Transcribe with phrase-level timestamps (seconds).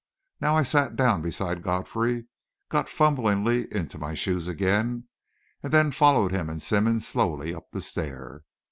[0.39, 2.25] Now I sat down beside Godfrey,
[2.69, 5.03] got fumblingly into my shoes again,
[5.61, 8.43] and then followed him and Simmonds slowly up the stair.